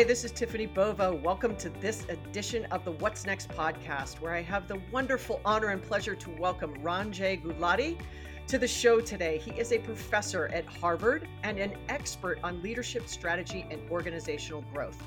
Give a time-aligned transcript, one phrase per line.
[0.00, 1.14] Hi, this is Tiffany Bova.
[1.14, 5.66] Welcome to this edition of the What's Next podcast, where I have the wonderful honor
[5.66, 7.98] and pleasure to welcome Ranjay Gulati
[8.46, 9.36] to the show today.
[9.36, 15.02] He is a professor at Harvard and an expert on leadership strategy and organizational growth.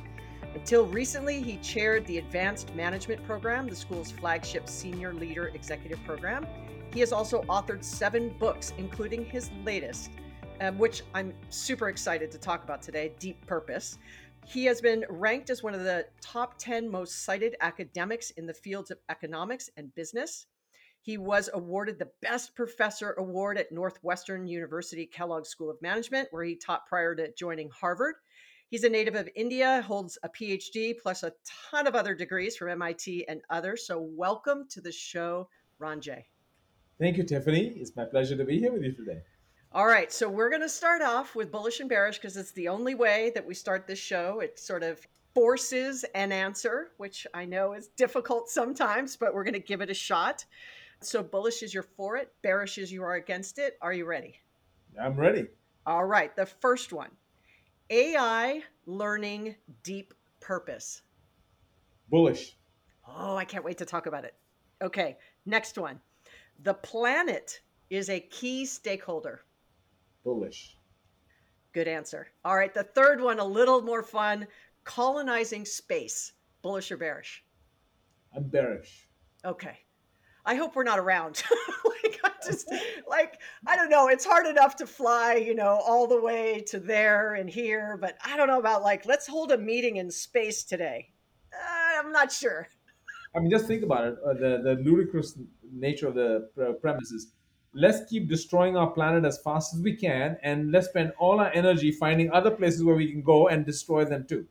[0.54, 6.46] Until recently, he chaired the Advanced Management Program, the school's flagship senior leader executive program.
[6.94, 10.12] He has also authored seven books, including his latest,
[10.62, 13.98] um, which I'm super excited to talk about today Deep Purpose.
[14.46, 18.54] He has been ranked as one of the top 10 most cited academics in the
[18.54, 20.48] fields of economics and business.
[21.02, 26.44] He was awarded the Best Professor Award at Northwestern University Kellogg School of Management, where
[26.44, 28.16] he taught prior to joining Harvard.
[28.70, 31.34] He's a native of India, holds a PhD plus a
[31.72, 33.86] ton of other degrees from MIT and others.
[33.86, 36.23] So, welcome to the show, Ranjay.
[37.00, 37.73] Thank you, Tiffany.
[37.76, 39.22] It's my pleasure to be here with you today.
[39.76, 42.68] All right, so we're going to start off with bullish and bearish because it's the
[42.68, 44.40] only way that we start this show.
[44.40, 45.00] It sort of
[45.34, 49.90] forces an answer, which I know is difficult sometimes, but we're going to give it
[49.90, 50.46] a shot.
[51.02, 53.80] So, bullish is you're for it, bearish is you are against it.
[53.82, 54.36] Are you ready?
[55.02, 55.48] I'm ready.
[55.88, 57.10] All right, the first one
[57.90, 61.02] AI learning deep purpose.
[62.12, 62.56] Bullish.
[63.08, 64.36] Oh, I can't wait to talk about it.
[64.84, 66.00] Okay, next one.
[66.62, 69.42] The planet is a key stakeholder.
[70.24, 70.78] Bullish.
[71.74, 72.28] Good answer.
[72.46, 74.48] All right, the third one, a little more fun
[74.84, 76.34] colonizing space.
[76.62, 77.44] Bullish or bearish?
[78.36, 79.08] I'm bearish.
[79.46, 79.78] Okay.
[80.46, 81.42] I hope we're not around.
[81.86, 82.70] like, I just,
[83.08, 84.10] like, I don't know.
[84.10, 88.18] It's hard enough to fly, you know, all the way to there and here, but
[88.26, 91.14] I don't know about like, let's hold a meeting in space today.
[91.54, 92.68] Uh, I'm not sure.
[93.36, 94.16] I mean, just think about it.
[94.26, 95.38] Uh, the the ludicrous
[95.72, 97.33] nature of the pre- premise is
[97.73, 101.52] let's keep destroying our planet as fast as we can, and let's spend all our
[101.54, 104.45] energy finding other places where we can go and destroy them too.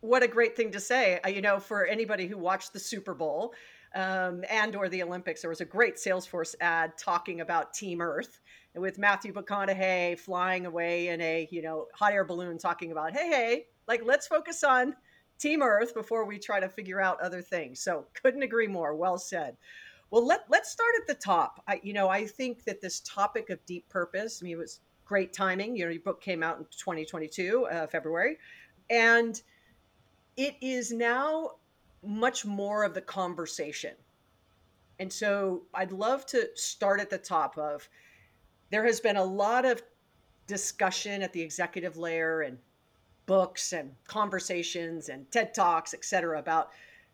[0.00, 1.20] What a great thing to say.
[1.24, 3.52] Uh, you know, for anybody who watched the Super Bowl
[3.94, 8.40] um, and or the Olympics, there was a great Salesforce ad talking about Team Earth
[8.74, 13.28] with Matthew McConaughey flying away in a you know hot air balloon, talking about hey
[13.28, 14.94] hey, like let's focus on
[15.38, 17.80] Team Earth before we try to figure out other things.
[17.80, 18.94] So couldn't agree more.
[18.94, 19.56] Well said.
[20.10, 21.62] Well, let let's start at the top.
[21.68, 24.40] I, you know, I think that this topic of deep purpose.
[24.40, 25.76] I mean, it was great timing.
[25.76, 28.38] You know, your book came out in 2022, uh, February,
[28.88, 29.40] and
[30.36, 31.52] it is now
[32.04, 33.94] much more of the conversation.
[34.98, 37.88] And so, I'd love to start at the top of.
[38.70, 39.82] There has been a lot of
[40.46, 42.58] discussion at the executive layer and
[43.26, 46.70] books and conversations and TED Talks, et cetera, about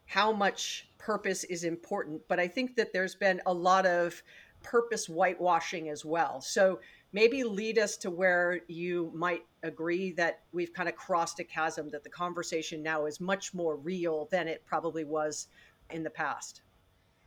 [0.06, 2.22] how much purpose is important.
[2.28, 4.22] But I think that there's been a lot of
[4.62, 6.41] purpose whitewashing as well.
[6.41, 6.81] So
[7.12, 11.91] maybe lead us to where you might agree that we've kind of crossed a chasm,
[11.91, 15.49] that the conversation now is much more real than it probably was
[15.91, 16.62] in the past.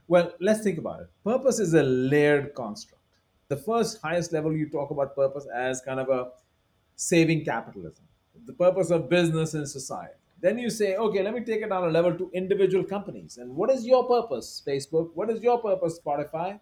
[0.08, 1.08] Well, let's think about it.
[1.24, 3.04] Purpose is a layered construct.
[3.48, 6.32] The first highest level you talk about purpose as kind of a
[6.96, 8.06] saving capitalism,
[8.46, 10.19] the purpose of business and society.
[10.42, 13.38] Then you say, okay, let me take it down a level to individual companies.
[13.38, 15.10] And what is your purpose, Facebook?
[15.14, 16.60] What is your purpose, Spotify?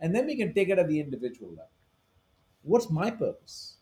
[0.00, 1.70] And then we can take it at the individual level.
[2.62, 3.76] What's my purpose?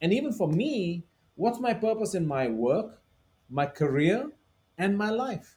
[0.00, 3.00] And even for me, what's my purpose in my work,
[3.48, 4.30] my career,
[4.76, 5.56] and my life?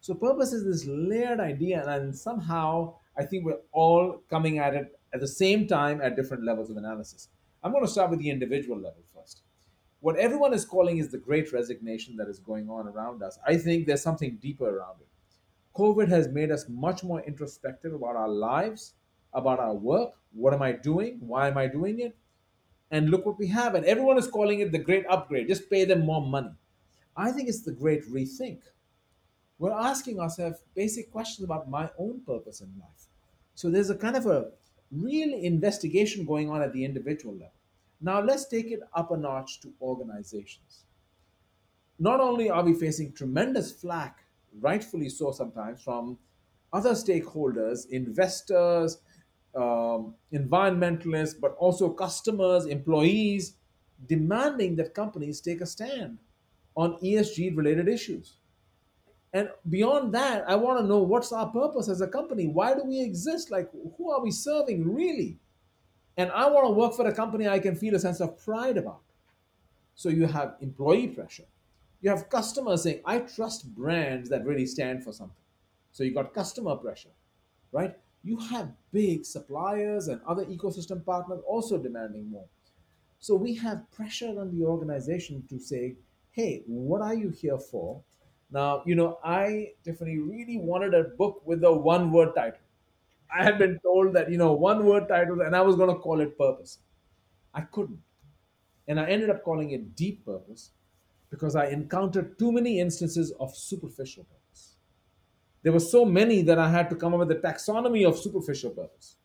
[0.00, 4.98] So, purpose is this layered idea, and somehow I think we're all coming at it
[5.12, 7.28] at the same time at different levels of analysis.
[7.62, 9.42] I'm going to start with the individual level first
[10.04, 13.38] what everyone is calling is the great resignation that is going on around us.
[13.46, 15.08] I think there's something deeper around it.
[15.74, 18.92] COVID has made us much more introspective about our lives,
[19.32, 20.10] about our work.
[20.32, 21.20] What am I doing?
[21.20, 22.14] Why am I doing it?
[22.90, 23.74] And look what we have.
[23.74, 25.48] And everyone is calling it the great upgrade.
[25.48, 26.52] Just pay them more money.
[27.16, 28.58] I think it's the great rethink.
[29.58, 33.06] We're asking ourselves basic questions about my own purpose in life.
[33.54, 34.50] So there's a kind of a
[34.92, 37.52] real investigation going on at the individual level.
[38.04, 40.84] Now let's take it up a notch to organizations.
[41.98, 44.18] Not only are we facing tremendous flack,
[44.60, 46.18] rightfully so sometimes, from
[46.70, 48.98] other stakeholders, investors,
[49.56, 53.54] um, environmentalists, but also customers, employees,
[54.06, 56.18] demanding that companies take a stand
[56.76, 58.36] on ESG related issues.
[59.32, 62.48] And beyond that, I want to know what's our purpose as a company?
[62.48, 63.50] Why do we exist?
[63.50, 65.38] Like, who are we serving really?
[66.16, 68.76] And I want to work for a company I can feel a sense of pride
[68.76, 69.00] about.
[69.94, 71.46] So you have employee pressure.
[72.00, 75.36] You have customers saying, I trust brands that really stand for something.
[75.92, 77.14] So you got customer pressure,
[77.72, 77.96] right?
[78.22, 82.46] You have big suppliers and other ecosystem partners also demanding more.
[83.20, 85.96] So we have pressure on the organization to say,
[86.32, 88.02] hey, what are you here for?
[88.50, 92.63] Now, you know, I, Tiffany, really wanted a book with a one word title.
[93.34, 96.00] I had been told that, you know, one word title, and I was going to
[96.00, 96.78] call it Purpose.
[97.52, 98.00] I couldn't.
[98.86, 100.70] And I ended up calling it Deep Purpose
[101.30, 104.76] because I encountered too many instances of superficial purpose.
[105.62, 108.70] There were so many that I had to come up with a taxonomy of superficial
[108.70, 109.16] purpose.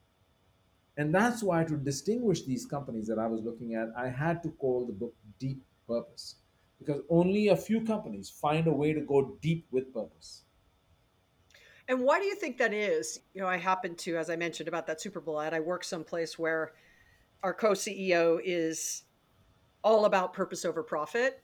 [0.98, 4.50] And that's why, to distinguish these companies that I was looking at, I had to
[4.50, 6.36] call the book Deep Purpose
[6.80, 10.44] because only a few companies find a way to go deep with purpose.
[11.90, 13.20] And why do you think that is?
[13.34, 15.84] You know, I happen to, as I mentioned about that Super Bowl ad, I work
[15.84, 16.74] someplace where
[17.42, 19.04] our co CEO is
[19.84, 21.42] all about purpose over profit.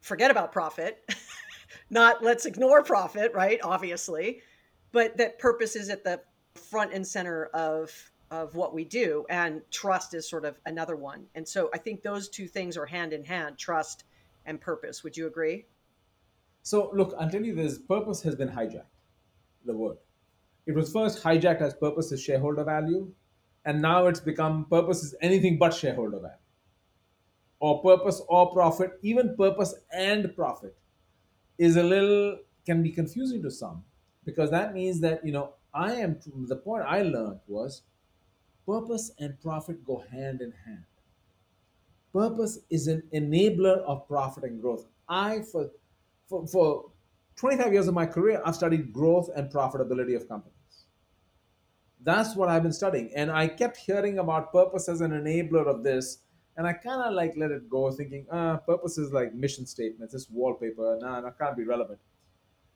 [0.00, 1.08] Forget about profit,
[1.90, 3.60] not let's ignore profit, right?
[3.62, 4.40] Obviously,
[4.90, 6.20] but that purpose is at the
[6.54, 7.92] front and center of
[8.30, 12.02] of what we do and trust is sort of another one and so i think
[12.02, 14.04] those two things are hand in hand trust
[14.46, 15.66] and purpose would you agree
[16.62, 18.93] so look you this purpose has been hijacked
[19.64, 19.96] the word
[20.66, 23.12] it was first hijacked as purpose is shareholder value
[23.64, 26.44] and now it's become purpose is anything but shareholder value
[27.60, 30.76] or purpose or profit even purpose and profit
[31.58, 33.84] is a little can be confusing to some
[34.24, 36.18] because that means that you know i am
[36.48, 37.82] the point i learned was
[38.66, 40.84] Purpose and profit go hand in hand.
[42.12, 44.86] Purpose is an enabler of profit and growth.
[45.08, 45.70] I, for,
[46.28, 46.90] for, for
[47.36, 50.54] 25 years of my career, I've studied growth and profitability of companies.
[52.02, 53.10] That's what I've been studying.
[53.16, 56.18] And I kept hearing about purpose as an enabler of this.
[56.56, 60.14] And I kind of like let it go, thinking, ah, purpose is like mission statements,
[60.14, 61.98] it's wallpaper, nah, that can't be relevant.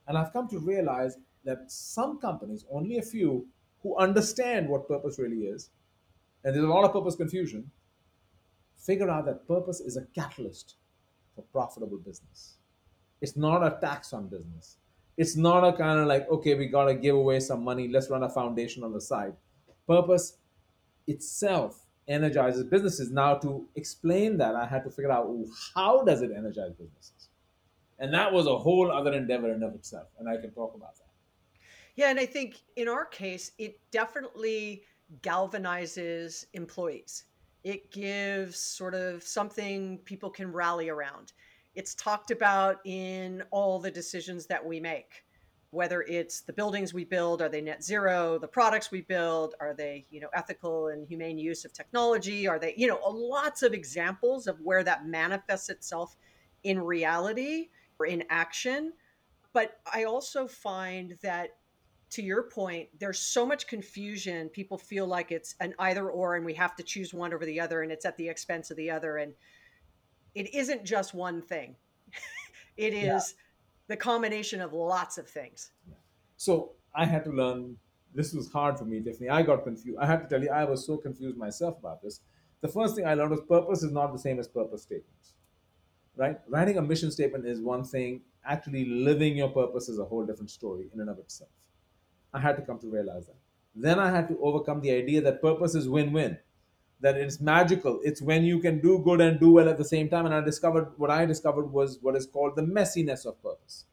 [0.09, 3.47] And I've come to realize that some companies, only a few,
[3.83, 5.71] who understand what purpose really is,
[6.43, 7.71] and there's a lot of purpose confusion,
[8.77, 10.75] figure out that purpose is a catalyst
[11.35, 12.58] for profitable business.
[13.21, 14.77] It's not a tax on business.
[15.17, 18.09] It's not a kind of like, okay, we got to give away some money, let's
[18.09, 19.35] run a foundation on the side.
[19.87, 20.37] Purpose
[21.07, 23.11] itself energizes businesses.
[23.11, 25.29] Now, to explain that, I had to figure out
[25.75, 27.29] how does it energize businesses?
[27.99, 30.09] And that was a whole other endeavor in of itself.
[30.19, 31.05] And I can talk about that.
[31.97, 34.85] Yeah, and I think in our case, it definitely
[35.23, 37.25] galvanizes employees.
[37.65, 41.33] It gives sort of something people can rally around.
[41.79, 45.25] It's talked about in all the decisions that we make
[45.71, 49.75] whether it's the buildings we build are they net zero the products we build are
[49.75, 53.75] they you know ethical and humane use of technology are they you know lots of
[53.75, 56.17] examples of where that manifests itself
[56.65, 58.95] in reality or in action
[59.53, 61.59] but i also find that
[62.11, 64.49] to your point, there's so much confusion.
[64.49, 67.61] People feel like it's an either or, and we have to choose one over the
[67.61, 69.19] other, and it's at the expense of the other.
[69.19, 69.35] And
[70.39, 71.75] it isn't just one thing,
[72.77, 73.19] it is yeah.
[73.89, 75.73] the combination of lots of things.
[76.37, 77.77] So I had to learn.
[78.15, 79.29] This was hard for me, Tiffany.
[79.29, 79.99] I got confused.
[80.01, 82.21] I have to tell you, I was so confused myself about this.
[82.61, 85.35] The first thing I learned was purpose is not the same as purpose statements.
[86.17, 86.39] Right?
[86.49, 88.23] Writing a mission statement is one thing.
[88.45, 91.51] Actually, living your purpose is a whole different story in and of itself.
[92.33, 93.37] I had to come to realize that.
[93.75, 96.39] Then I had to overcome the idea that purpose is win win,
[97.01, 98.01] that it's magical.
[98.03, 100.27] It's when you can do good and do well at the same time.
[100.27, 103.85] And I discovered what I discovered was what is called the messiness of purpose.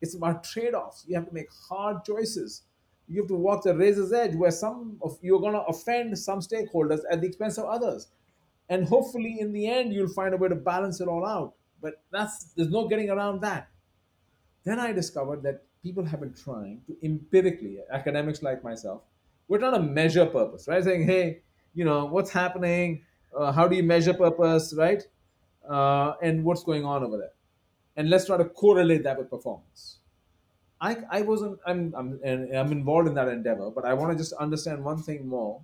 [0.00, 1.04] It's about trade offs.
[1.06, 2.62] You have to make hard choices.
[3.08, 6.40] You have to walk the razor's edge where some of you're going to offend some
[6.40, 8.08] stakeholders at the expense of others.
[8.68, 11.54] And hopefully, in the end, you'll find a way to balance it all out.
[11.80, 13.68] But that's there's no getting around that.
[14.64, 19.02] Then I discovered that people have been trying to empirically, academics like myself,
[19.48, 20.82] we're trying to measure purpose, right?
[20.82, 21.42] Saying, hey,
[21.74, 23.04] you know, what's happening?
[23.36, 25.02] Uh, how do you measure purpose, right?
[25.68, 27.32] Uh, and what's going on over there?
[27.96, 29.98] And let's try to correlate that with performance.
[30.80, 34.32] I, I wasn't, I'm, I'm, I'm involved in that endeavor, but I want to just
[34.32, 35.60] understand one thing more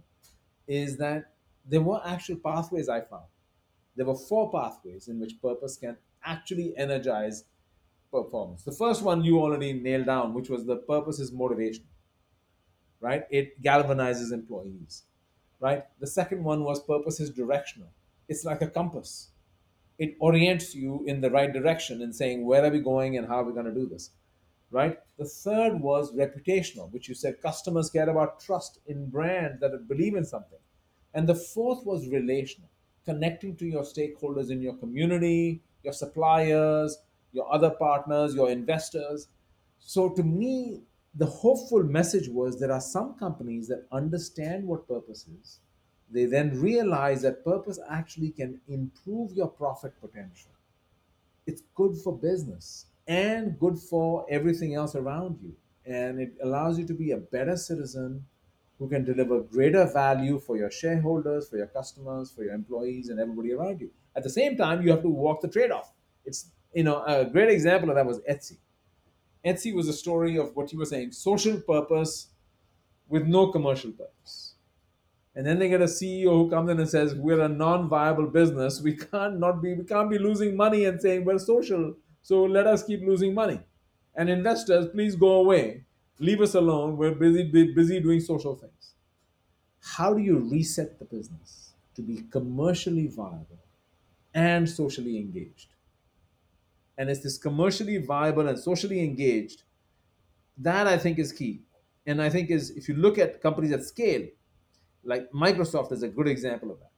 [0.68, 1.32] is that
[1.66, 3.24] there were actual pathways I found.
[3.96, 7.44] There were four pathways in which purpose can actually energize
[8.12, 8.62] performance.
[8.62, 11.84] The first one you already nailed down, which was the purpose is motivation,
[13.00, 13.24] right?
[13.30, 15.02] It galvanizes employees,
[15.60, 15.84] right?
[16.00, 17.88] The second one was purpose is directional.
[18.28, 19.30] It's like a compass.
[19.98, 23.40] It orients you in the right direction in saying where are we going and how
[23.40, 24.10] are we going to do this,
[24.70, 24.98] right?
[25.18, 30.14] The third was reputational, which you said customers care about trust in brands that believe
[30.14, 30.58] in something.
[31.14, 32.68] And the fourth was relational,
[33.04, 36.98] connecting to your stakeholders in your community, your suppliers,
[37.32, 39.28] your other partners, your investors.
[39.80, 40.82] So to me,
[41.14, 45.60] the hopeful message was there are some companies that understand what purpose is.
[46.10, 50.52] They then realize that purpose actually can improve your profit potential.
[51.46, 55.54] it's good for business and good for everything else around you.
[55.86, 58.24] And it allows you to be a better citizen
[58.78, 63.18] who can deliver greater value for your shareholders, for your customers, for your employees, and
[63.18, 63.90] everybody around you.
[64.14, 65.92] At the same time, you have to walk the trade off.
[66.24, 68.58] It's, you know, a great example of that was Etsy.
[69.44, 72.28] Etsy was a story of what you were saying social purpose
[73.08, 74.54] with no commercial purpose.
[75.34, 78.80] And then they get a CEO who comes in and says, We're a non-viable business.
[78.82, 82.66] We can't not be we can't be losing money and saying we're social, so let
[82.66, 83.60] us keep losing money.
[84.16, 85.84] And investors, please go away.
[86.18, 86.96] Leave us alone.
[86.96, 88.94] We're busy busy doing social things.
[89.80, 93.60] How do you reset the business to be commercially viable
[94.34, 95.68] and socially engaged?
[96.98, 99.62] And it's this commercially viable and socially engaged
[100.58, 101.62] that I think is key.
[102.06, 104.26] And I think is if you look at companies at scale,
[105.04, 106.90] like Microsoft is a good example of that,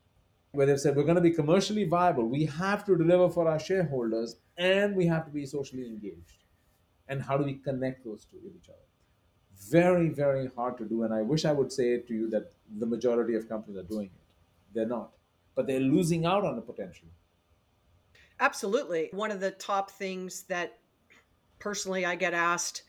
[0.52, 2.26] where they've said we're going to be commercially viable.
[2.26, 6.44] We have to deliver for our shareholders and we have to be socially engaged.
[7.08, 8.78] And how do we connect those two with each other?
[9.68, 11.02] Very, very hard to do.
[11.02, 14.06] And I wish I would say to you that the majority of companies are doing
[14.06, 14.74] it.
[14.74, 15.10] They're not.
[15.54, 17.08] But they're losing out on the potential.
[18.40, 19.10] Absolutely.
[19.12, 20.78] One of the top things that
[21.58, 22.82] personally I get asked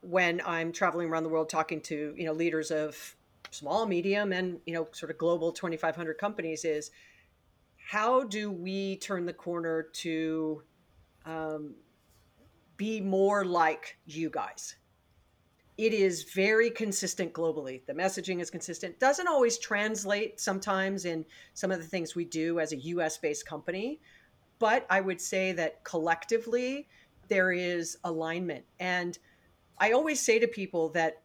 [0.00, 3.16] when I'm traveling around the world talking to, you know, leaders of
[3.50, 6.90] small, medium, and you know, sort of global 2,500 companies is
[7.76, 10.62] how do we turn the corner to
[11.26, 11.74] um,
[12.76, 14.76] be more like you guys?
[15.78, 17.84] It is very consistent globally.
[17.86, 19.00] The messaging is consistent.
[19.00, 23.46] Doesn't always translate sometimes in some of the things we do as a US based
[23.46, 24.00] company,
[24.62, 26.86] but I would say that collectively
[27.26, 28.64] there is alignment.
[28.78, 29.18] And
[29.76, 31.24] I always say to people that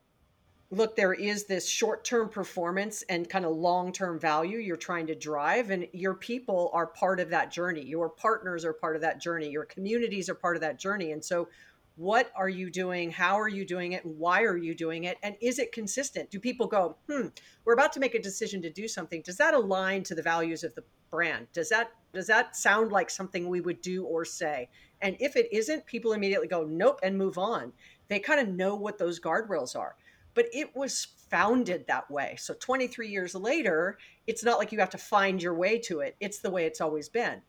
[0.71, 5.05] look, there is this short term performance and kind of long term value you're trying
[5.05, 7.85] to drive, and your people are part of that journey.
[7.85, 9.51] Your partners are part of that journey.
[9.51, 11.11] Your communities are part of that journey.
[11.11, 11.47] And so,
[11.95, 13.11] what are you doing?
[13.11, 14.03] How are you doing it?
[14.03, 15.19] Why are you doing it?
[15.21, 16.31] And is it consistent?
[16.31, 17.27] Do people go, hmm,
[17.65, 19.21] we're about to make a decision to do something.
[19.21, 21.47] Does that align to the values of the brand?
[21.53, 24.69] Does that does that sound like something we would do or say?
[25.01, 27.73] And if it isn't, people immediately go, nope, and move on.
[28.07, 29.95] They kind of know what those guardrails are
[30.37, 32.35] but it was founded that way.
[32.37, 33.97] So 23 years later,
[34.27, 36.15] it's not like you have to find your way to it.
[36.19, 37.41] It's the way it's always been.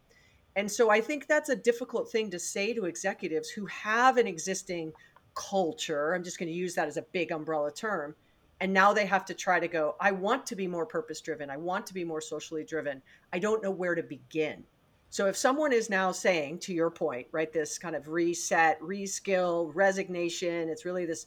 [0.56, 4.26] And so I think that's a difficult thing to say to executives who have an
[4.26, 4.94] existing
[5.34, 6.14] culture.
[6.14, 8.16] I'm just going to use that as a big umbrella term.
[8.60, 11.48] And now they have to try to go, I want to be more purpose driven.
[11.48, 13.00] I want to be more socially driven.
[13.32, 14.64] I don't know where to begin.
[15.10, 19.70] So if someone is now saying, to your point, right, this kind of reset, reskill,
[19.74, 21.26] resignation, it's really this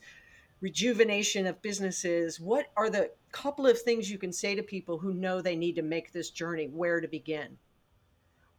[0.61, 5.13] rejuvenation of businesses what are the couple of things you can say to people who
[5.13, 7.57] know they need to make this journey where to begin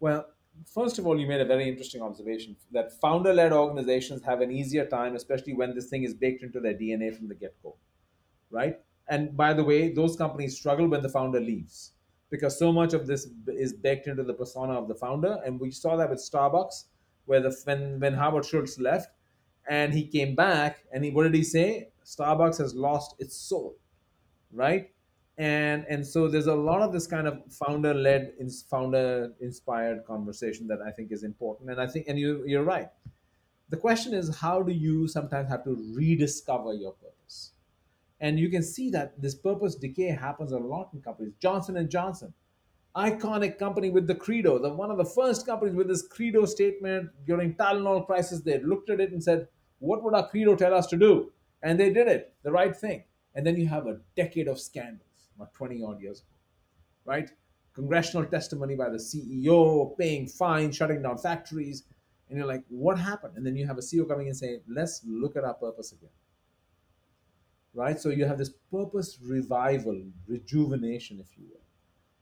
[0.00, 0.26] well
[0.66, 4.84] first of all you made a very interesting observation that founder-led organizations have an easier
[4.84, 7.76] time especially when this thing is baked into their dna from the get-go
[8.52, 8.80] right?
[9.09, 11.92] And by the way those companies struggle when the founder leaves
[12.30, 15.40] because so much of this is baked into the persona of the founder.
[15.44, 16.85] And we saw that with starbucks
[17.26, 19.11] where the when when howard schultz left
[19.68, 21.90] and he came back and he what did he say?
[22.04, 23.76] Starbucks has lost its soul
[24.52, 24.90] right?
[25.38, 28.35] And and so there's a lot of this kind of founder led
[28.71, 31.71] founder inspired conversation that i think is important.
[31.71, 32.90] And i think and you you're right.
[33.71, 37.52] The question is how do you sometimes have to rediscover your purpose
[38.22, 41.90] and you can see that this purpose decay happens a lot in companies johnson and
[41.90, 42.32] johnson
[42.96, 47.10] iconic company with the credo the one of the first companies with this credo statement
[47.26, 49.46] during tylenol crisis they looked at it and said
[49.78, 51.30] what would our credo tell us to do
[51.62, 53.04] and they did it, the right thing.
[53.34, 56.28] And then you have a decade of scandals, about 20 odd years ago,
[57.04, 57.30] right?
[57.74, 61.84] Congressional testimony by the CEO, paying fines, shutting down factories.
[62.28, 63.36] And you're like, what happened?
[63.36, 66.10] And then you have a CEO coming and saying, let's look at our purpose again.
[67.74, 67.98] Right?
[67.98, 71.60] So you have this purpose revival, rejuvenation, if you will,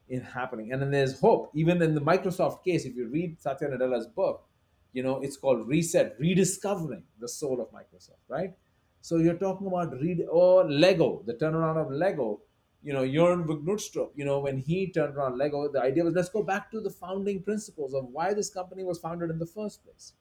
[0.09, 0.73] in happening.
[0.73, 1.51] And then there's hope.
[1.55, 4.47] Even in the Microsoft case, if you read Satya Nadella's book,
[4.93, 8.53] you know, it's called Reset, Rediscovering the Soul of Microsoft, right?
[9.01, 12.41] So you're talking about read or Lego, the turnaround of Lego.
[12.83, 16.31] You know, Jörn Knudstorp, you know, when he turned around Lego, the idea was let's
[16.31, 19.85] go back to the founding principles of why this company was founded in the first
[19.85, 20.15] place.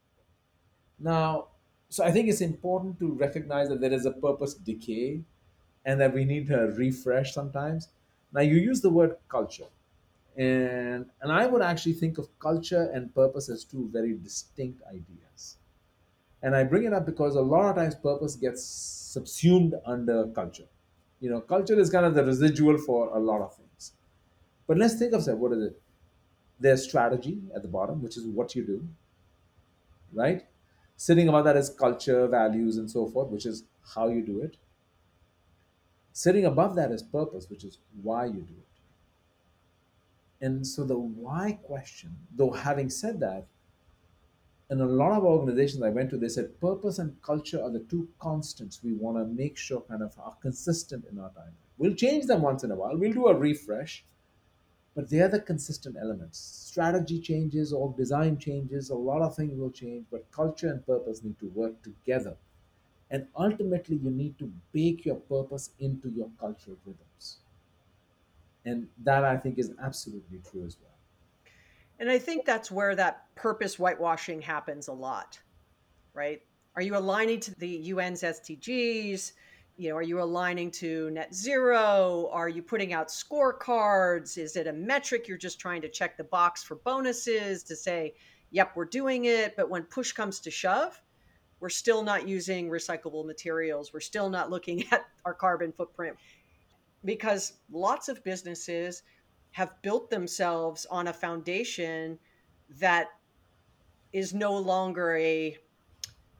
[0.99, 1.47] Now,
[1.89, 5.23] so I think it's important to recognize that there is a purpose decay
[5.85, 7.89] and that we need to refresh sometimes.
[8.31, 9.69] Now you use the word culture.
[10.37, 15.57] And and I would actually think of culture and purpose as two very distinct ideas.
[16.41, 20.67] And I bring it up because a lot of times purpose gets subsumed under culture.
[21.19, 23.93] You know, culture is kind of the residual for a lot of things.
[24.67, 25.37] But let's think of that.
[25.37, 25.81] What is it?
[26.59, 28.89] There's strategy at the bottom, which is what you do.
[30.13, 30.47] right?
[30.99, 33.63] Sitting above that is culture, values, and so forth, which is
[33.95, 34.57] how you do it.
[36.11, 40.45] Sitting above that is purpose, which is why you do it.
[40.45, 43.47] And so the why question, though having said that,
[44.69, 47.85] in a lot of organizations I went to, they said purpose and culture are the
[47.89, 51.53] two constants we want to make sure kind of are consistent in our time.
[51.77, 52.97] We'll change them once in a while.
[52.97, 54.03] We'll do a refresh,
[54.95, 56.39] but they are the consistent elements.
[56.39, 61.23] Strategy changes or design changes, a lot of things will change, but culture and purpose
[61.23, 62.35] need to work together.
[63.11, 67.37] And ultimately, you need to bake your purpose into your cultural rhythms.
[68.65, 70.91] And that I think is absolutely true as well.
[71.99, 75.39] And I think that's where that purpose whitewashing happens a lot,
[76.13, 76.41] right?
[76.75, 79.33] Are you aligning to the UN's SDGs?
[79.79, 82.29] You know, are you aligning to net zero?
[82.33, 84.37] Are you putting out scorecards?
[84.37, 88.13] Is it a metric you're just trying to check the box for bonuses to say,
[88.51, 89.55] yep, we're doing it.
[89.55, 91.01] But when push comes to shove,
[91.61, 93.93] we're still not using recyclable materials.
[93.93, 96.17] We're still not looking at our carbon footprint
[97.05, 99.03] because lots of businesses
[99.51, 102.19] have built themselves on a foundation
[102.79, 103.07] that
[104.11, 105.57] is no longer a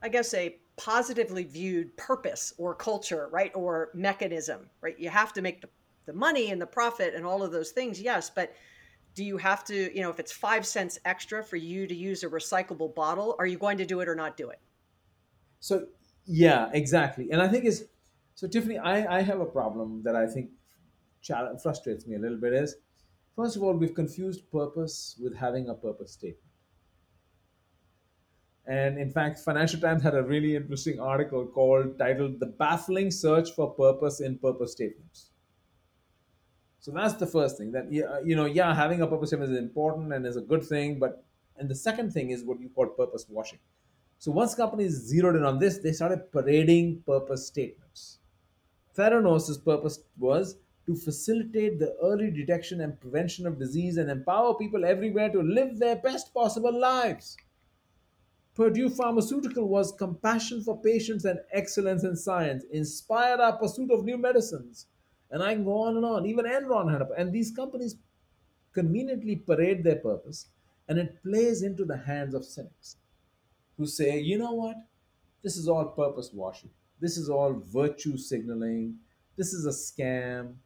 [0.02, 4.98] i guess a positively viewed purpose or culture right or mechanism right?
[4.98, 5.68] You have to make the,
[6.06, 8.52] the money and the profit and all of those things yes but
[9.14, 12.22] do you have to you know if it's five cents extra for you to use
[12.22, 14.60] a recyclable bottle are you going to do it or not do it?
[15.58, 15.86] So
[16.26, 17.30] yeah exactly.
[17.30, 17.88] And i think is
[18.34, 20.50] so tiffany i i have a problem that i think
[21.62, 22.76] frustrates me a little bit is
[23.40, 26.49] First of all, we've confused purpose with having a purpose statement.
[28.66, 33.50] And in fact, Financial Times had a really interesting article called titled The Baffling Search
[33.52, 35.30] for Purpose in Purpose Statements.
[36.80, 40.12] So that's the first thing that you know, yeah, having a purpose statement is important
[40.12, 41.24] and is a good thing, but
[41.58, 43.58] and the second thing is what you call purpose washing.
[44.18, 48.18] So once companies zeroed in on this, they started parading purpose statements.
[48.96, 54.84] Theranos' purpose was to facilitate the early detection and prevention of disease and empower people
[54.84, 57.36] everywhere to live their best possible lives.
[58.60, 64.18] Purdue Pharmaceutical was compassion for patients and excellence in science, inspired our pursuit of new
[64.18, 64.84] medicines.
[65.30, 66.26] And I can go on and on.
[66.26, 67.96] Even Enron had a, and these companies
[68.74, 70.48] conveniently parade their purpose,
[70.88, 72.96] and it plays into the hands of cynics
[73.78, 74.76] who say, you know what?
[75.42, 76.68] This is all purpose washing.
[77.00, 78.96] This is all virtue signaling.
[79.38, 80.56] This is a scam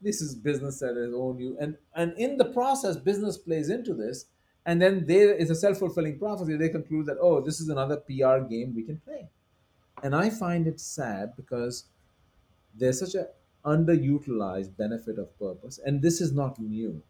[0.00, 3.94] this is business that is own you and and in the process business plays into
[3.94, 4.26] this
[4.68, 6.54] and then there is a self-fulfilling prophecy.
[6.54, 9.28] They conclude that oh this is another pr game we can play.
[10.02, 11.84] And i find it sad because
[12.74, 13.28] there's such a
[13.64, 15.80] underutilized benefit of purpose.
[15.84, 17.02] And this is not new.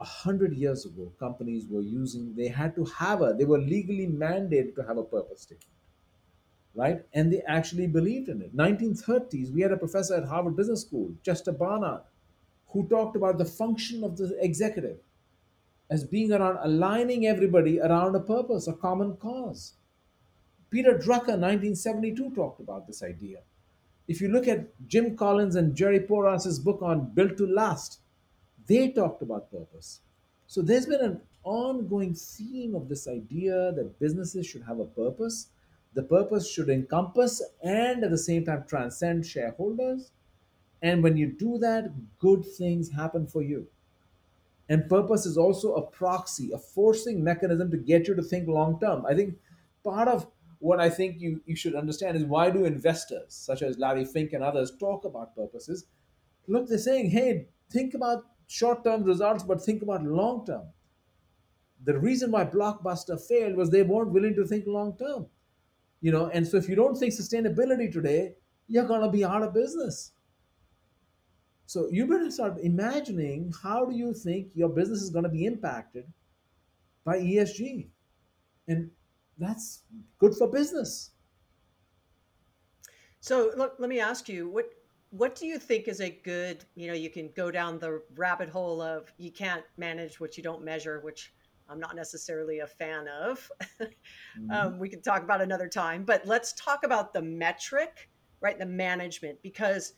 [0.00, 4.06] A hundred years ago companies were using they had to have a they were legally
[4.06, 5.72] mandated to have a purpose statement
[6.76, 6.98] right?
[7.14, 8.54] And they actually believed in it.
[8.54, 12.02] 1930s, we had a professor at Harvard Business School, Chester Barnard,
[12.72, 14.98] who talked about the function of the executive
[15.90, 19.74] as being around aligning everybody around a purpose, a common cause.
[20.70, 23.38] Peter Drucker, 1972, talked about this idea.
[24.08, 28.00] If you look at Jim Collins and Jerry Porras's book on Built to Last,
[28.66, 30.00] they talked about purpose.
[30.46, 35.48] So there's been an ongoing theme of this idea that businesses should have a purpose
[35.96, 40.10] the purpose should encompass and at the same time transcend shareholders.
[40.82, 43.66] And when you do that, good things happen for you.
[44.68, 48.80] And purpose is also a proxy, a forcing mechanism to get you to think long
[48.80, 49.06] term.
[49.06, 49.36] I think
[49.84, 50.26] part of
[50.58, 54.32] what I think you, you should understand is why do investors, such as Larry Fink
[54.32, 55.86] and others, talk about purposes?
[56.48, 60.66] Look, they're saying, hey, think about short term results, but think about long term.
[61.84, 65.26] The reason why Blockbuster failed was they weren't willing to think long term
[66.00, 68.34] you know and so if you don't think sustainability today
[68.68, 70.12] you're to be out of business
[71.66, 75.44] so you better start imagining how do you think your business is going to be
[75.44, 76.04] impacted
[77.04, 77.88] by esg
[78.68, 78.90] and
[79.38, 79.82] that's
[80.18, 81.10] good for business
[83.20, 84.70] so look, let me ask you what
[85.10, 88.48] what do you think is a good you know you can go down the rabbit
[88.48, 91.32] hole of you can't manage what you don't measure which
[91.68, 93.50] I'm not necessarily a fan of.
[93.80, 94.50] mm-hmm.
[94.50, 98.08] um, we can talk about another time, but let's talk about the metric,
[98.40, 98.58] right?
[98.58, 99.94] The management, because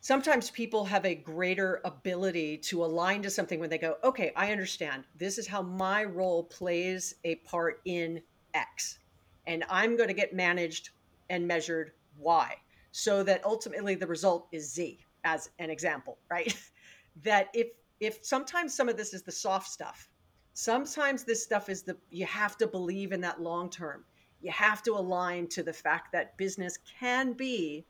[0.00, 4.52] sometimes people have a greater ability to align to something when they go, okay, I
[4.52, 5.04] understand.
[5.16, 8.20] This is how my role plays a part in
[8.54, 8.98] X,
[9.46, 10.90] and I'm going to get managed
[11.30, 12.54] and measured Y,
[12.92, 16.56] so that ultimately the result is Z, as an example, right?
[17.22, 17.68] that if
[18.00, 20.10] if sometimes some of this is the soft stuff
[20.56, 24.04] sometimes this stuff is the you have to believe in that long term
[24.40, 27.84] you have to align to the fact that business can be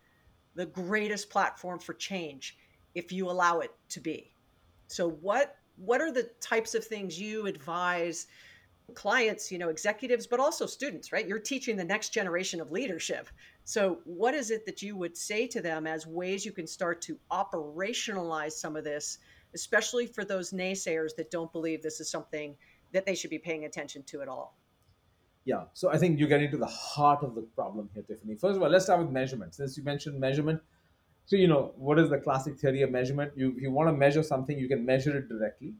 [0.56, 2.56] the greatest platform for change
[2.94, 4.32] if you allow it to be.
[4.88, 8.26] So what what are the types of things you advise
[8.94, 11.26] clients you know executives but also students right?
[11.26, 13.28] You're teaching the next generation of leadership.
[13.64, 17.02] So what is it that you would say to them as ways you can start
[17.02, 19.18] to operationalize some of this
[19.54, 22.56] especially for those naysayers that don't believe this is something
[22.92, 24.56] that they should be paying attention to at all
[25.46, 28.56] yeah so i think you're getting to the heart of the problem here tiffany first
[28.56, 30.60] of all let's start with measurement since you mentioned measurement
[31.24, 33.94] so you know what is the classic theory of measurement you if you want to
[34.04, 35.72] measure something you can measure it directly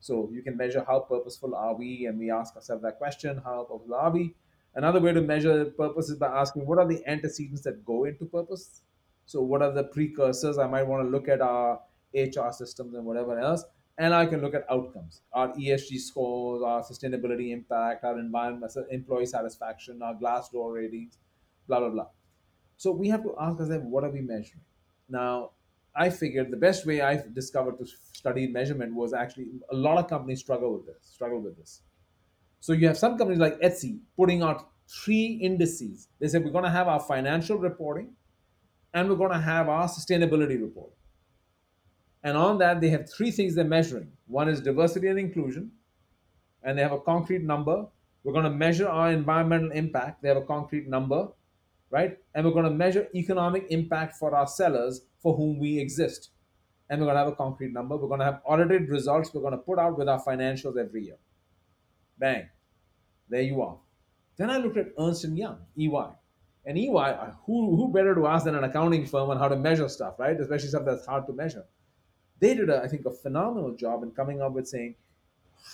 [0.00, 3.64] so you can measure how purposeful are we, and we ask ourselves that question: How
[3.64, 4.34] purposeful are we?
[4.74, 8.26] Another way to measure purpose is by asking what are the antecedents that go into
[8.26, 8.82] purpose.
[9.24, 10.58] So what are the precursors?
[10.58, 11.80] I might want to look at our
[12.14, 13.64] HR systems and whatever else,
[13.98, 19.26] and I can look at outcomes: our ESG scores, our sustainability impact, our environment, employee
[19.26, 21.18] satisfaction, our Glassdoor ratings,
[21.66, 22.06] blah blah blah.
[22.76, 24.60] So we have to ask ourselves, what are we measuring?
[25.08, 25.52] Now,
[25.94, 30.08] I figured the best way I've discovered to study measurement was actually a lot of
[30.08, 30.98] companies struggle with this.
[31.02, 31.80] Struggle with this.
[32.60, 36.08] So you have some companies like Etsy putting out three indices.
[36.20, 38.12] They said, we're going to have our financial reporting,
[38.92, 40.96] and we're going to have our sustainability reporting.
[42.26, 44.10] And on that, they have three things they're measuring.
[44.26, 45.70] One is diversity and inclusion,
[46.64, 47.86] and they have a concrete number.
[48.24, 50.22] We're going to measure our environmental impact.
[50.22, 51.28] They have a concrete number,
[51.88, 52.18] right?
[52.34, 56.30] And we're going to measure economic impact for our sellers for whom we exist.
[56.90, 57.96] And we're going to have a concrete number.
[57.96, 61.04] We're going to have audited results we're going to put out with our financials every
[61.04, 61.18] year.
[62.18, 62.48] Bang.
[63.28, 63.78] There you are.
[64.36, 66.08] Then I looked at Ernst & Young, EY.
[66.64, 69.88] And EY, who, who better to ask than an accounting firm on how to measure
[69.88, 70.40] stuff, right?
[70.40, 71.62] Especially stuff that's hard to measure.
[72.38, 74.96] They did, a, I think, a phenomenal job in coming up with saying,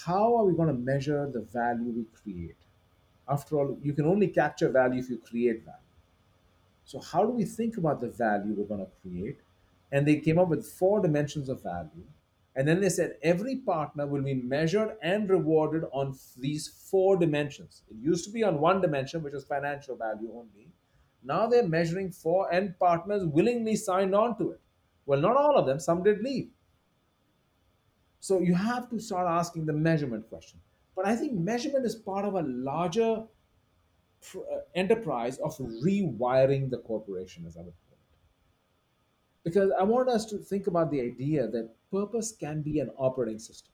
[0.04, 2.56] how are we going to measure the value we create?
[3.28, 5.78] After all, you can only capture value if you create value.
[6.84, 9.38] So, how do we think about the value we're going to create?
[9.92, 12.06] And they came up with four dimensions of value.
[12.54, 17.82] And then they said every partner will be measured and rewarded on these four dimensions.
[17.90, 20.68] It used to be on one dimension, which is financial value only.
[21.22, 24.60] Now they're measuring four, and partners willingly signed on to it.
[25.06, 26.50] Well, not all of them, some did leave.
[28.20, 30.60] So you have to start asking the measurement question.
[30.94, 33.24] But I think measurement is part of a larger
[34.34, 34.40] uh,
[34.74, 37.98] enterprise of rewiring the corporation, as I would put it.
[39.42, 43.40] Because I want us to think about the idea that purpose can be an operating
[43.40, 43.72] system.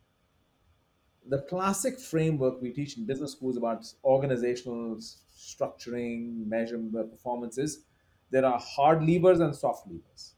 [1.28, 7.84] The classic framework we teach in business schools about organizational structuring, measurement, performances,
[8.30, 10.34] there are hard levers and soft levers.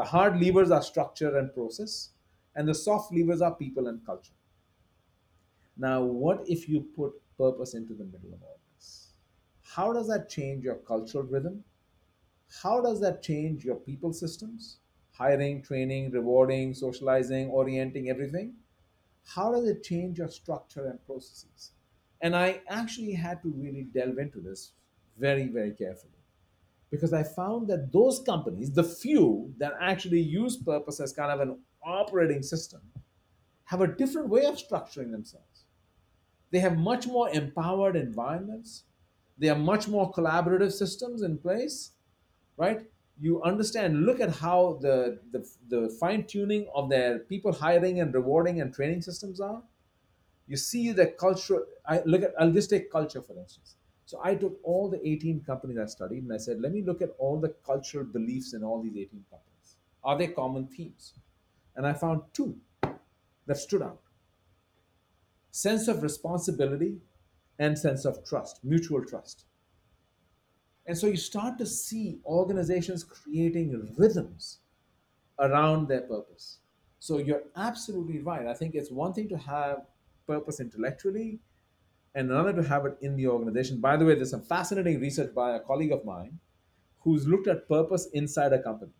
[0.00, 2.12] The hard levers are structure and process,
[2.56, 4.32] and the soft levers are people and culture.
[5.76, 9.12] Now, what if you put purpose into the middle of all this?
[9.62, 11.64] how does that change your cultural rhythm?
[12.62, 14.78] How does that change your people systems?
[15.12, 18.54] Hiring, training, rewarding, socializing, orienting, everything?
[19.26, 21.72] How does it change your structure and processes?
[22.22, 24.72] And I actually had to really delve into this
[25.18, 26.19] very, very carefully
[26.90, 31.40] because I found that those companies, the few that actually use purpose as kind of
[31.40, 32.82] an operating system,
[33.64, 35.64] have a different way of structuring themselves.
[36.50, 38.84] They have much more empowered environments.
[39.38, 41.92] They are much more collaborative systems in place,
[42.56, 42.90] right?
[43.20, 48.14] You understand, look at how the, the, the fine tuning of their people hiring and
[48.14, 49.62] rewarding and training systems are.
[50.46, 51.66] You see the culture.
[51.86, 53.76] I look at, I'll just take culture for instance.
[54.10, 57.00] So I took all the 18 companies I studied and I said, let me look
[57.00, 59.76] at all the cultural beliefs in all these 18 companies.
[60.02, 61.12] Are there common themes?
[61.76, 62.56] And I found two
[63.46, 64.00] that stood out
[65.52, 66.96] sense of responsibility
[67.60, 69.44] and sense of trust, mutual trust.
[70.86, 74.58] And so you start to see organizations creating rhythms
[75.38, 76.58] around their purpose.
[76.98, 78.48] So you're absolutely right.
[78.48, 79.86] I think it's one thing to have
[80.26, 81.38] purpose intellectually
[82.14, 83.80] and another to have it in the organization.
[83.80, 86.38] By the way, there's some fascinating research by a colleague of mine
[87.00, 88.92] who's looked at purpose inside a company.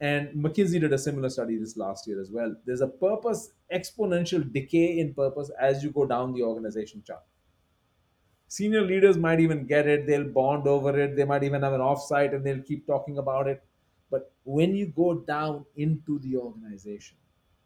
[0.00, 2.54] And McKinsey did a similar study this last year as well.
[2.66, 7.22] There's a purpose exponential decay in purpose as you go down the organization chart
[8.48, 11.80] senior leaders might even get it they'll bond over it they might even have an
[11.80, 13.62] offsite and they'll keep talking about it
[14.10, 17.16] but when you go down into the organization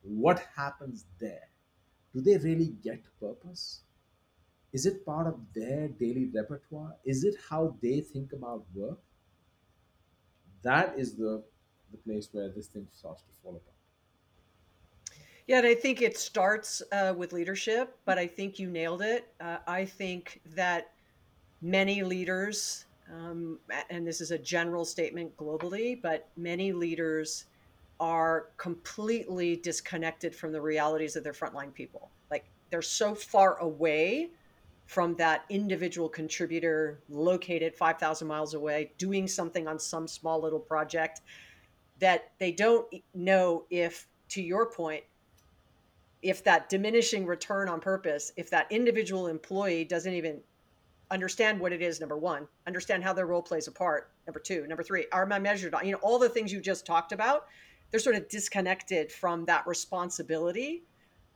[0.02, 1.48] what happens there
[2.14, 3.82] do they really get purpose
[4.72, 8.98] is it part of their daily repertoire is it how they think about work
[10.62, 11.42] that is the
[11.90, 13.74] the place where this thing starts to fall apart
[15.46, 19.32] Yeah, and I think it starts uh, with leadership, but I think you nailed it.
[19.40, 20.90] Uh, I think that
[21.62, 27.46] many leaders, um, and this is a general statement globally, but many leaders
[27.98, 32.10] are completely disconnected from the realities of their frontline people.
[32.30, 34.30] Like they're so far away
[34.88, 41.20] from that individual contributor located 5,000 miles away doing something on some small little project
[41.98, 45.04] that they don't know if, to your point,
[46.22, 50.40] if that diminishing return on purpose, if that individual employee doesn't even
[51.10, 54.66] understand what it is, number one, understand how their role plays a part, number two,
[54.66, 57.44] number three, are I measured on, you know, all the things you just talked about,
[57.90, 60.82] they're sort of disconnected from that responsibility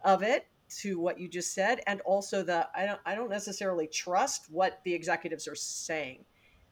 [0.05, 0.47] of it
[0.81, 4.81] to what you just said and also the I don't I don't necessarily trust what
[4.85, 6.25] the executives are saying.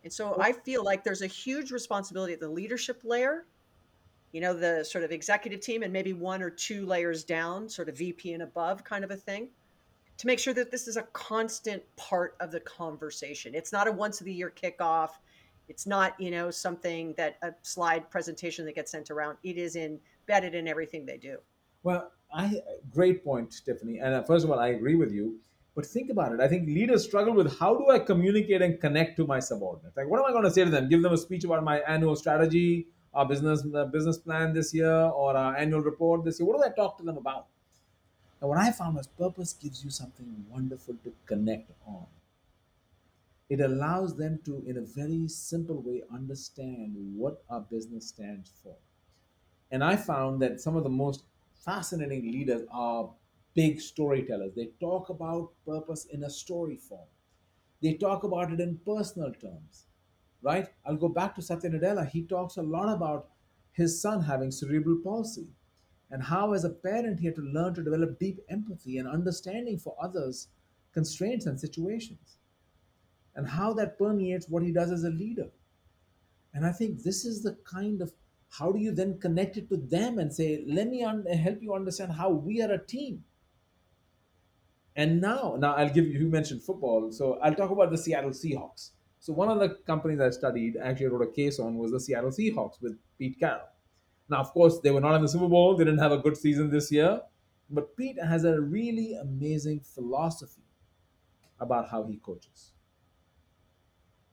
[0.03, 3.47] And so I feel like there's a huge responsibility at the leadership layer,
[4.33, 7.89] you know, the sort of executive team and maybe one or two layers down, sort
[7.89, 9.51] of VP and above kind of a thing,
[10.17, 13.55] to make sure that this is a constant part of the conversation.
[13.55, 15.11] It's not a once of the year kickoff.
[15.69, 19.37] It's not, you know, something that a slide presentation that gets sent around.
[19.43, 21.39] It is embedded in everything they do.
[21.83, 23.99] Well, I great point, Tiffany.
[23.99, 25.39] And uh, first of all, I agree with you.
[25.75, 26.41] But think about it.
[26.41, 29.97] I think leaders struggle with how do I communicate and connect to my subordinates?
[29.97, 30.89] Like, what am I going to say to them?
[30.89, 34.93] Give them a speech about my annual strategy, our business uh, business plan this year,
[34.93, 36.47] or our annual report this year?
[36.47, 37.47] What do I talk to them about?
[38.41, 42.07] And what I found was purpose gives you something wonderful to connect on.
[43.49, 48.77] It allows them to, in a very simple way, understand what our business stands for.
[49.71, 51.25] And I found that some of the most
[51.65, 53.11] fascinating leaders are
[53.55, 54.55] big storytellers.
[54.55, 57.09] They talk about purpose in a story form.
[57.83, 59.87] They talk about it in personal terms,
[60.43, 60.69] right?
[60.85, 62.09] I'll go back to Satya Nadella.
[62.09, 63.29] He talks a lot about
[63.73, 65.49] his son having cerebral palsy
[66.11, 69.79] and how, as a parent, he had to learn to develop deep empathy and understanding
[69.79, 70.49] for others'
[70.93, 72.39] constraints and situations,
[73.37, 75.49] and how that permeates what he does as a leader.
[76.53, 78.13] And I think this is the kind of
[78.59, 81.75] how do you then connect it to them and say let me un- help you
[81.75, 83.25] understand how we are a team.
[84.97, 88.31] And now now i'll give you you mentioned football so i'll talk about the seattle
[88.31, 88.91] seahawks.
[89.21, 92.31] So one of the companies i studied actually wrote a case on was the seattle
[92.31, 93.69] seahawks with pete carroll.
[94.29, 95.77] Now of course they were not in the super bowl.
[95.77, 97.23] They didn't have a good season this year.
[97.71, 100.65] But pete has a really amazing philosophy
[101.61, 102.73] about how he coaches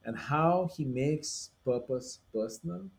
[0.03, 2.89] and how he makes purpose personal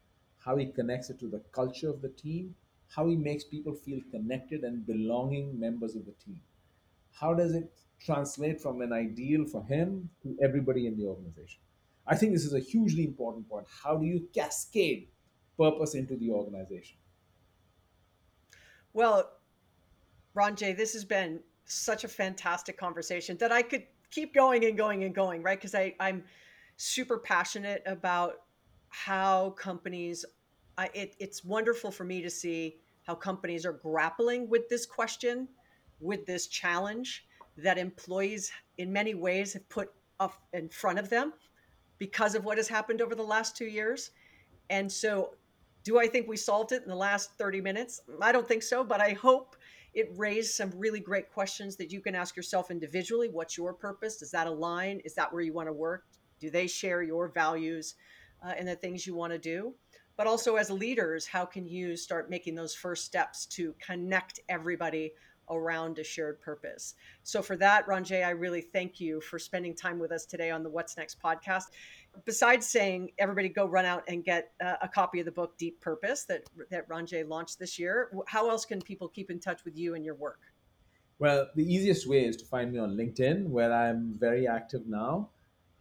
[0.49, 2.55] how he connects it to the culture of the team,
[2.97, 6.41] how he makes people feel connected and belonging members of the team.
[7.13, 11.61] How does it translate from an ideal for him to everybody in the organization?
[12.07, 13.67] I think this is a hugely important point.
[13.85, 15.09] How do you cascade
[15.59, 16.97] purpose into the organization?
[18.95, 19.31] Well,
[20.35, 25.05] Ranjay, this has been such a fantastic conversation that I could keep going and going
[25.05, 25.61] and going, right?
[25.61, 26.25] Because I'm
[26.79, 28.37] super passionate about
[28.89, 30.25] how companies
[30.79, 35.49] I, it, it's wonderful for me to see how companies are grappling with this question
[36.01, 41.33] with this challenge that employees in many ways have put up in front of them
[41.99, 44.13] because of what has happened over the last two years.
[44.71, 45.35] And so
[45.85, 48.01] do i think we solved it in the last 30 minutes?
[48.21, 49.57] I don't think so but i hope
[49.95, 53.29] it raised some really great questions that you can ask yourself individually.
[53.29, 54.19] What's your purpose?
[54.19, 55.01] Does that align?
[55.05, 56.05] Is that where you want to work?
[56.39, 57.95] Do they share your values
[58.45, 59.75] uh, and the things you want to do
[60.19, 65.13] but also as leaders how can you start making those first steps to connect everybody
[65.51, 66.95] around a shared purpose?
[67.23, 70.63] So for that ranjay i really thank you for spending time with us today on
[70.63, 71.65] the what's next podcast.
[72.27, 76.25] Besides saying everybody go run out and get a copy of the book deep purpose
[76.25, 79.95] that that ranjay launched this year how else can people keep in touch with you
[79.95, 80.41] and your work?
[81.21, 85.31] Well the easiest way is to find me on linkedin where i'm very active now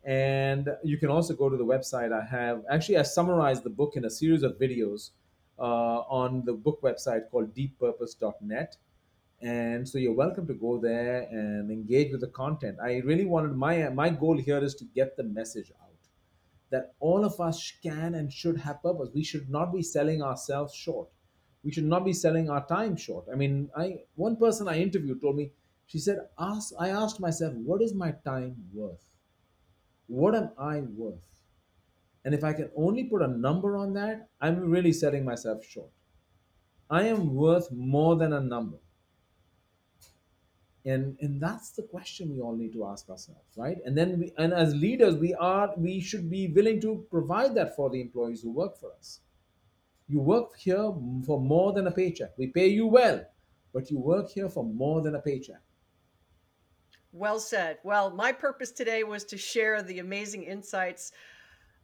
[0.07, 2.13] and you can also go to the website.
[2.13, 5.11] I have actually I summarized the book in a series of videos
[5.59, 8.77] uh, on the book website called deeppurpose.net.
[9.41, 12.79] And so you're welcome to go there and engage with the content.
[12.81, 16.07] I really wanted my my goal here is to get the message out
[16.69, 19.09] that all of us can and should have purpose.
[19.13, 21.09] We should not be selling ourselves short.
[21.63, 23.25] We should not be selling our time short.
[23.31, 25.51] I mean, I one person I interviewed told me,
[25.85, 29.06] she said, ask I asked myself, what is my time worth?
[30.07, 31.15] What am I worth?
[32.25, 35.91] And if I can only put a number on that, I'm really selling myself short.
[36.89, 38.77] I am worth more than a number.
[40.85, 43.77] And, and that's the question we all need to ask ourselves, right?
[43.85, 47.75] And then we, and as leaders, we are we should be willing to provide that
[47.75, 49.19] for the employees who work for us.
[50.07, 50.93] You work here
[51.25, 52.37] for more than a paycheck.
[52.37, 53.25] We pay you well,
[53.73, 55.61] but you work here for more than a paycheck.
[57.13, 57.77] Well said.
[57.83, 61.11] Well, my purpose today was to share the amazing insights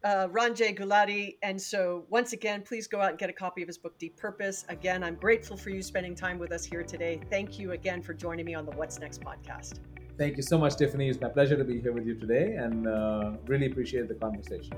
[0.04, 1.36] uh, Ranjay Gulati.
[1.42, 4.16] And so, once again, please go out and get a copy of his book, Deep
[4.16, 4.64] Purpose.
[4.68, 7.20] Again, I'm grateful for you spending time with us here today.
[7.30, 9.78] Thank you again for joining me on the What's Next podcast.
[10.16, 11.08] Thank you so much, Tiffany.
[11.08, 14.76] It's my pleasure to be here with you today and uh, really appreciate the conversation.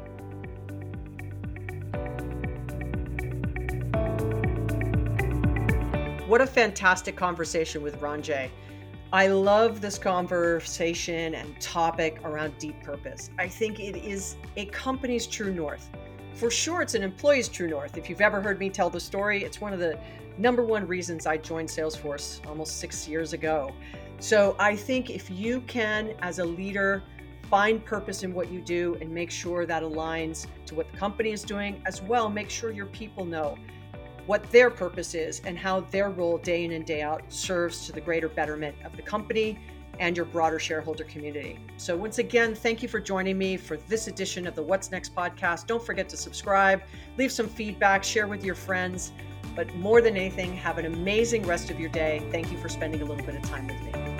[6.26, 8.48] What a fantastic conversation with Ranjay.
[9.16, 13.30] I love this conversation and topic around deep purpose.
[13.38, 15.88] I think it is a company's true north.
[16.34, 17.96] For sure, it's an employee's true north.
[17.96, 19.98] If you've ever heard me tell the story, it's one of the
[20.36, 23.72] number one reasons I joined Salesforce almost six years ago.
[24.18, 27.02] So I think if you can, as a leader,
[27.48, 31.30] find purpose in what you do and make sure that aligns to what the company
[31.32, 33.56] is doing, as well, make sure your people know
[34.26, 37.92] what their purpose is and how their role day in and day out serves to
[37.92, 39.58] the greater betterment of the company
[39.98, 41.58] and your broader shareholder community.
[41.76, 45.14] So, once again, thank you for joining me for this edition of the What's Next
[45.14, 45.66] podcast.
[45.66, 46.82] Don't forget to subscribe,
[47.16, 49.12] leave some feedback, share with your friends.
[49.54, 52.22] But more than anything, have an amazing rest of your day.
[52.30, 54.15] Thank you for spending a little bit of time with me.